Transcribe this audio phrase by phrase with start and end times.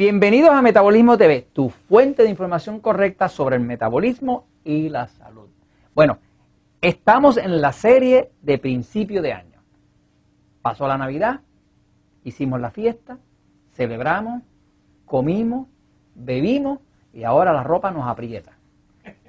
[0.00, 5.50] Bienvenidos a Metabolismo TV, tu fuente de información correcta sobre el metabolismo y la salud.
[5.94, 6.16] Bueno,
[6.80, 9.60] estamos en la serie de principio de año.
[10.62, 11.40] Pasó la Navidad,
[12.24, 13.18] hicimos la fiesta,
[13.74, 14.42] celebramos,
[15.04, 15.66] comimos,
[16.14, 16.78] bebimos
[17.12, 18.52] y ahora la ropa nos aprieta.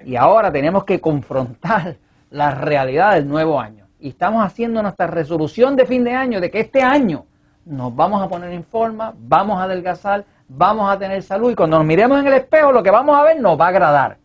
[0.06, 1.98] Y ahora tenemos que confrontar
[2.30, 3.88] la realidad del nuevo año.
[4.00, 7.26] Y estamos haciendo nuestra resolución de fin de año de que este año
[7.66, 10.24] nos vamos a poner en forma, vamos a adelgazar,
[10.56, 13.22] vamos a tener salud y cuando nos miremos en el espejo lo que vamos a
[13.22, 14.18] ver nos va a agradar.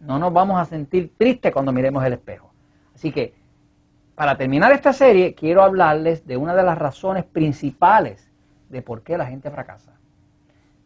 [0.00, 2.52] No nos vamos a sentir tristes cuando miremos el espejo.
[2.94, 3.34] Así que,
[4.14, 8.30] para terminar esta serie, quiero hablarles de una de las razones principales
[8.68, 9.92] de por qué la gente fracasa.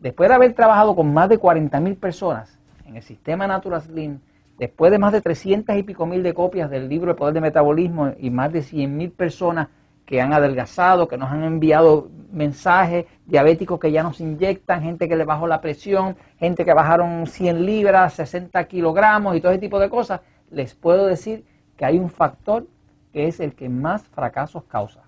[0.00, 4.18] Después de haber trabajado con más de 40.000 personas en el sistema Natural Slim,
[4.58, 7.40] después de más de 300 y pico mil de copias del libro El Poder de
[7.40, 9.68] Metabolismo y más de 100.000 personas
[10.12, 15.16] que han adelgazado, que nos han enviado mensajes, diabéticos que ya nos inyectan, gente que
[15.16, 19.78] le bajó la presión, gente que bajaron 100 libras, 60 kilogramos y todo ese tipo
[19.78, 21.46] de cosas, les puedo decir
[21.78, 22.66] que hay un factor
[23.10, 25.00] que es el que más fracasos causa.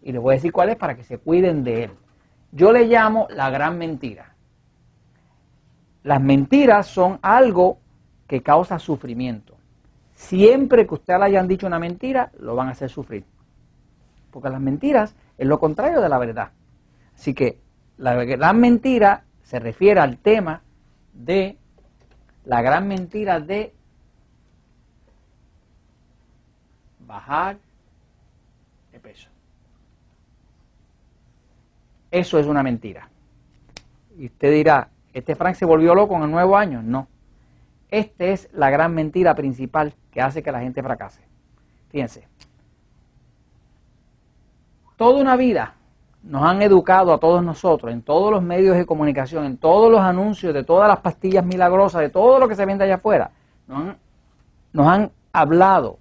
[0.00, 1.90] Y les voy a decir cuál es para que se cuiden de él.
[2.52, 4.36] Yo le llamo la gran mentira.
[6.04, 7.78] Las mentiras son algo
[8.28, 9.56] que causa sufrimiento.
[10.14, 13.24] Siempre que usted le hayan dicho una mentira, lo van a hacer sufrir.
[14.34, 16.50] Porque las mentiras es lo contrario de la verdad.
[17.14, 17.60] Así que
[17.98, 20.60] la gran mentira se refiere al tema
[21.12, 21.56] de
[22.44, 23.72] la gran mentira de
[27.06, 27.58] bajar
[28.90, 29.30] de peso.
[32.10, 33.08] Eso es una mentira.
[34.18, 36.82] Y usted dirá, ¿este Frank se volvió loco en el nuevo año?
[36.82, 37.06] No.
[37.88, 41.22] Esta es la gran mentira principal que hace que la gente fracase.
[41.90, 42.26] Fíjense,
[44.96, 45.74] toda una vida
[46.22, 50.00] nos han educado a todos nosotros, en todos los medios de comunicación, en todos los
[50.00, 53.30] anuncios de todas las pastillas milagrosas, de todo lo que se vende allá afuera,
[53.66, 53.98] nos han,
[54.72, 55.98] nos han hablado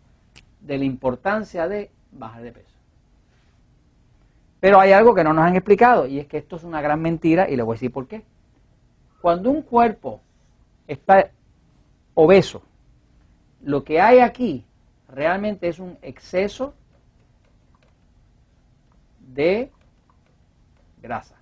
[0.61, 2.73] de la importancia de bajar de peso.
[4.61, 7.01] Pero hay algo que no nos han explicado y es que esto es una gran
[7.01, 8.23] mentira y le voy a decir por qué.
[9.21, 10.21] Cuando un cuerpo
[10.87, 11.31] está
[12.13, 12.61] obeso,
[13.61, 14.63] lo que hay aquí
[15.09, 16.73] realmente es un exceso
[19.33, 19.71] de
[21.01, 21.35] grasa.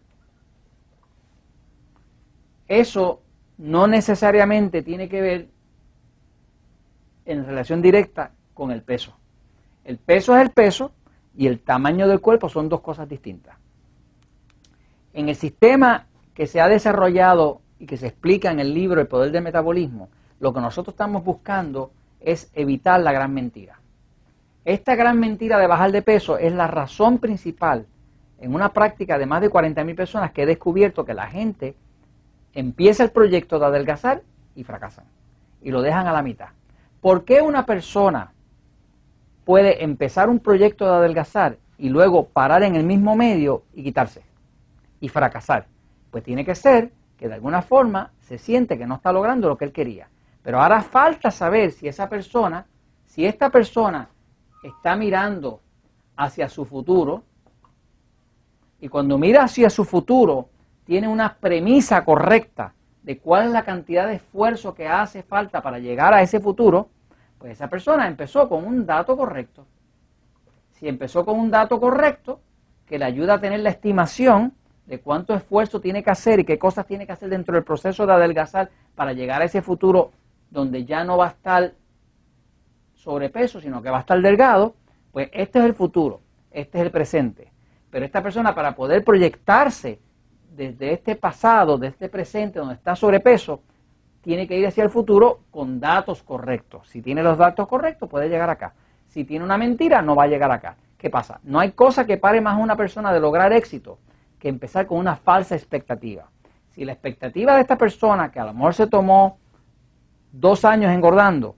[2.68, 3.22] Eso
[3.58, 5.50] no necesariamente tiene que ver
[7.26, 9.16] en relación directa con el peso.
[9.84, 10.92] El peso es el peso
[11.36, 13.58] y el tamaño del cuerpo son dos cosas distintas.
[15.14, 19.08] En el sistema que se ha desarrollado y que se explica en el libro El
[19.08, 20.10] Poder del Metabolismo,
[20.40, 23.81] lo que nosotros estamos buscando es evitar la gran mentira.
[24.64, 27.88] Esta gran mentira de bajar de peso es la razón principal
[28.40, 31.76] en una práctica de más de 40.000 personas que he descubierto que la gente
[32.54, 34.22] empieza el proyecto de adelgazar
[34.56, 35.06] y fracasan
[35.64, 36.50] y lo dejan a la mitad.
[37.02, 38.34] ¿Por qué una persona
[39.46, 44.22] puede empezar un proyecto de adelgazar y luego parar en el mismo medio y quitarse
[45.00, 45.66] y fracasar?
[46.12, 49.58] Pues tiene que ser que de alguna forma se siente que no está logrando lo
[49.58, 50.08] que él quería.
[50.44, 52.68] Pero ahora falta saber si esa persona,
[53.06, 54.08] si esta persona
[54.64, 55.62] está mirando
[56.16, 57.24] hacia su futuro
[58.80, 60.50] y cuando mira hacia su futuro
[60.86, 62.74] tiene una premisa correcta
[63.04, 66.90] de cuál es la cantidad de esfuerzo que hace falta para llegar a ese futuro,
[67.38, 69.66] pues esa persona empezó con un dato correcto.
[70.74, 72.40] Si empezó con un dato correcto,
[72.86, 74.54] que le ayuda a tener la estimación
[74.86, 78.06] de cuánto esfuerzo tiene que hacer y qué cosas tiene que hacer dentro del proceso
[78.06, 80.12] de adelgazar para llegar a ese futuro
[80.50, 81.74] donde ya no va a estar
[83.02, 84.76] sobrepeso, sino que va a estar delgado,
[85.12, 87.52] pues este es el futuro, este es el presente.
[87.90, 90.00] Pero esta persona para poder proyectarse
[90.56, 93.64] desde este pasado, de este presente donde está sobrepeso,
[94.22, 96.88] tiene que ir hacia el futuro con datos correctos.
[96.90, 98.74] Si tiene los datos correctos, puede llegar acá.
[99.08, 100.78] Si tiene una mentira, no va a llegar acá.
[100.96, 101.40] ¿Qué pasa?
[101.44, 103.98] No hay cosa que pare más a una persona de lograr éxito
[104.38, 106.30] que empezar con una falsa expectativa.
[106.70, 109.40] Si la expectativa de esta persona, que a lo mejor se tomó
[110.32, 111.56] dos años engordando,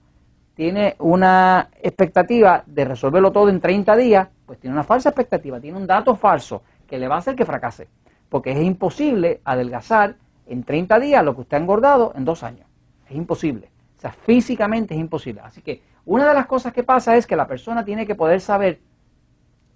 [0.55, 5.77] tiene una expectativa de resolverlo todo en 30 días, pues tiene una falsa expectativa, tiene
[5.77, 7.87] un dato falso que le va a hacer que fracase.
[8.29, 10.15] Porque es imposible adelgazar
[10.45, 12.67] en 30 días lo que usted ha engordado en dos años.
[13.09, 13.69] Es imposible.
[13.97, 15.41] O sea, físicamente es imposible.
[15.43, 18.41] Así que una de las cosas que pasa es que la persona tiene que poder
[18.41, 18.79] saber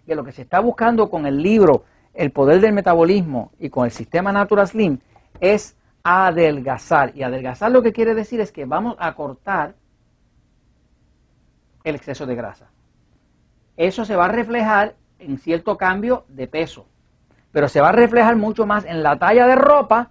[0.06, 1.84] que lo que se está buscando con el libro
[2.14, 5.00] El poder del metabolismo y con el sistema Natural Slim
[5.40, 7.12] es adelgazar.
[7.16, 9.76] Y adelgazar lo que quiere decir es que vamos a cortar
[11.84, 12.68] el exceso de grasa.
[13.76, 16.86] Eso se va a reflejar en cierto cambio de peso,
[17.52, 20.10] pero se va a reflejar mucho más en la talla de ropa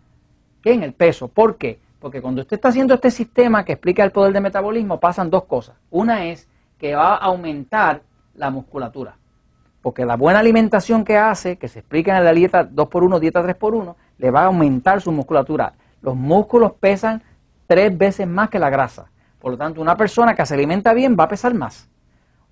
[0.62, 1.28] que en el peso.
[1.28, 1.78] ¿Por qué?
[2.00, 5.44] Porque cuando usted está haciendo este sistema que explica el poder de metabolismo, pasan dos
[5.44, 5.76] cosas.
[5.90, 6.48] Una es
[6.78, 8.02] que va a aumentar
[8.34, 9.16] la musculatura.
[9.82, 13.94] Porque la buena alimentación que hace, que se explica en la dieta 2x1, dieta 3x1,
[14.18, 15.74] le va a aumentar su musculatura.
[16.02, 17.22] Los músculos pesan
[17.66, 19.06] tres veces más que la grasa.
[19.46, 21.88] Por lo tanto, una persona que se alimenta bien va a pesar más.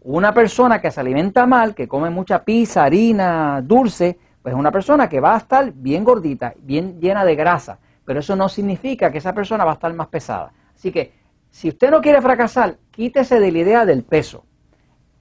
[0.02, 4.70] Una persona que se alimenta mal, que come mucha pizza, harina, dulce, pues es una
[4.70, 7.81] persona que va a estar bien gordita, bien llena de grasa.
[8.05, 10.52] Pero eso no significa que esa persona va a estar más pesada.
[10.73, 11.12] Así que,
[11.50, 14.44] si usted no quiere fracasar, quítese de la idea del peso.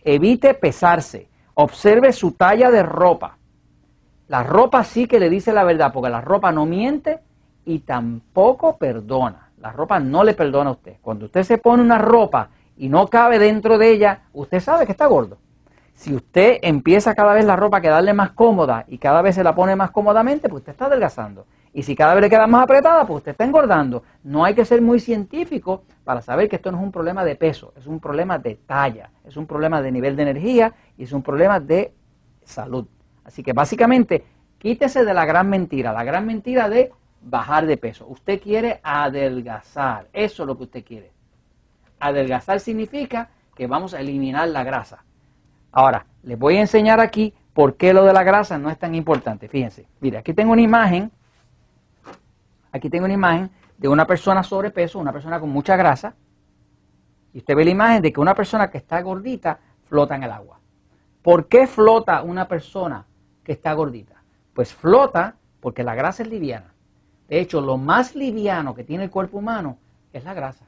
[0.03, 1.27] Evite pesarse.
[1.55, 3.39] Observe su talla de ropa.
[4.27, 7.21] La ropa sí que le dice la verdad, porque la ropa no miente
[7.65, 9.42] y tampoco perdona.
[9.63, 10.97] La ropa no le perdona a usted.
[11.01, 14.91] Cuando usted se pone una ropa y no cabe dentro de ella, usted sabe que
[14.91, 15.37] está gordo.
[15.93, 19.43] Si usted empieza cada vez la ropa a quedarle más cómoda y cada vez se
[19.43, 21.45] la pone más cómodamente, pues usted está adelgazando.
[21.71, 24.03] Y si cada vez le queda más apretada, pues usted está engordando.
[24.21, 27.37] No hay que ser muy científico para saber que esto no es un problema de
[27.37, 31.13] peso, es un problema de talla, es un problema de nivel de energía y es
[31.13, 31.93] un problema de
[32.43, 32.85] salud.
[33.23, 34.25] Así que básicamente,
[34.57, 36.91] quítese de la gran mentira, la gran mentira de
[37.23, 38.05] bajar de peso.
[38.07, 41.11] Usted quiere adelgazar, eso es lo que usted quiere.
[41.99, 45.03] Adelgazar significa que vamos a eliminar la grasa.
[45.71, 48.95] Ahora, les voy a enseñar aquí por qué lo de la grasa no es tan
[48.95, 49.47] importante.
[49.47, 51.11] Fíjense, mire, aquí tengo una imagen,
[52.71, 56.15] aquí tengo una imagen de una persona sobrepeso, una persona con mucha grasa,
[57.33, 60.31] y usted ve la imagen de que una persona que está gordita flota en el
[60.31, 60.59] agua.
[61.21, 63.05] ¿Por qué flota una persona
[63.43, 64.21] que está gordita?
[64.53, 66.72] Pues flota porque la grasa es liviana.
[67.33, 69.79] De hecho, lo más liviano que tiene el cuerpo humano
[70.13, 70.65] es la grasa.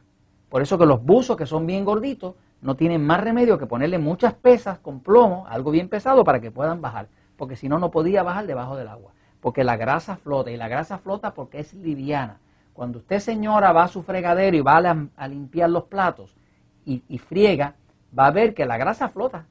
[0.50, 4.00] Por eso que los buzos que son bien gorditos no tienen más remedio que ponerle
[4.00, 7.08] muchas pesas con plomo, algo bien pesado, para que puedan bajar.
[7.38, 9.12] Porque si no, no podía bajar debajo del agua.
[9.42, 12.40] Porque la grasa flota y la grasa flota porque es liviana.
[12.74, 16.36] Cuando usted, señora, va a su fregadero y va a, limpiar los platos
[16.84, 17.76] y, y friega,
[18.18, 19.46] va a ver que la grasa flota.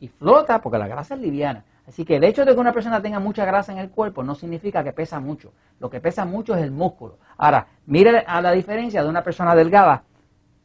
[0.00, 1.64] Y flota porque la grasa es liviana.
[1.88, 4.34] Así que el hecho de que una persona tenga mucha grasa en el cuerpo no
[4.34, 5.52] significa que pesa mucho.
[5.80, 7.16] Lo que pesa mucho es el músculo.
[7.38, 10.04] Ahora, mire a la diferencia de una persona delgada.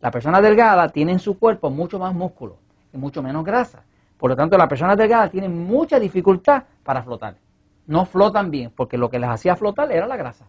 [0.01, 2.57] La persona delgada tiene en su cuerpo mucho más músculo
[2.91, 3.83] y mucho menos grasa.
[4.17, 7.37] Por lo tanto, las personas delgadas tienen mucha dificultad para flotar.
[7.87, 10.45] No flotan bien, porque lo que les hacía flotar era la grasa.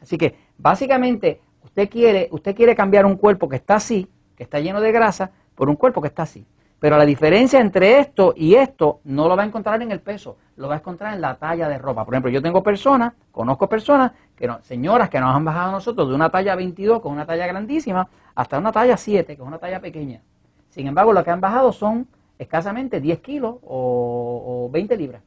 [0.00, 4.60] Así que, básicamente, usted quiere, usted quiere cambiar un cuerpo que está así, que está
[4.60, 6.46] lleno de grasa, por un cuerpo que está así.
[6.82, 10.36] Pero la diferencia entre esto y esto no lo va a encontrar en el peso,
[10.56, 12.04] lo va a encontrar en la talla de ropa.
[12.04, 15.72] Por ejemplo, yo tengo personas, conozco personas, que no, señoras que nos han bajado a
[15.74, 19.46] nosotros de una talla 22, con una talla grandísima, hasta una talla 7, que es
[19.46, 20.22] una talla pequeña.
[20.70, 25.22] Sin embargo, lo que han bajado son escasamente 10 kilos o, 20 libras.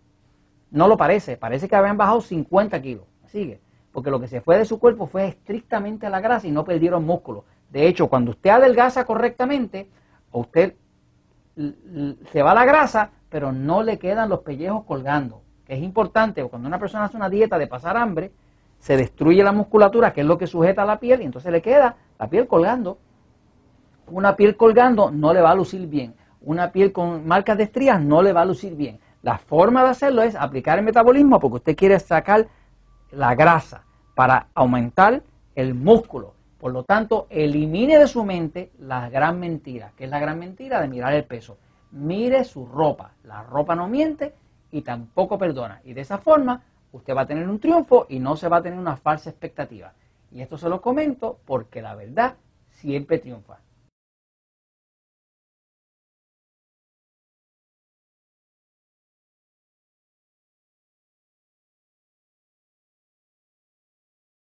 [0.72, 3.06] No lo parece, parece que habían bajado 50 kilos.
[3.28, 3.62] Sigue,
[3.94, 7.06] porque lo que se fue de su cuerpo fue estrictamente la grasa y no perdieron
[7.06, 7.46] músculo.
[7.70, 9.88] De hecho, cuando usted adelgaza correctamente,
[10.34, 10.76] usted
[11.56, 16.68] se va la grasa, pero no le quedan los pellejos colgando, que es importante, cuando
[16.68, 18.32] una persona hace una dieta de pasar hambre,
[18.80, 21.96] se destruye la musculatura, que es lo que sujeta la piel, y entonces le queda
[22.20, 23.00] la piel colgando.
[24.08, 26.14] Una piel colgando no le va a lucir bien.
[26.42, 29.00] Una piel con marcas de estrías no le va a lucir bien.
[29.24, 32.48] La forma de hacerlo es aplicar el metabolismo porque usted quiere sacar
[33.12, 35.24] la grasa para aumentar
[35.56, 36.35] el músculo.
[36.60, 40.82] Por lo tanto, elimine de su mente la gran mentira, que es la gran mentira
[40.82, 41.58] de mirar el peso.
[41.92, 43.12] Mire su ropa.
[43.24, 44.34] La ropa no miente
[44.72, 45.82] y tampoco perdona.
[45.84, 48.62] Y de esa forma, usted va a tener un triunfo y no se va a
[48.62, 49.94] tener una falsa expectativa.
[50.32, 52.36] Y esto se lo comento porque la verdad
[52.70, 53.60] siempre triunfa.